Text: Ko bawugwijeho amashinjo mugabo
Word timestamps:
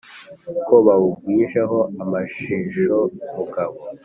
Ko 0.67 0.75
bawugwijeho 0.85 1.77
amashinjo 2.03 2.97
mugabo 3.35 3.77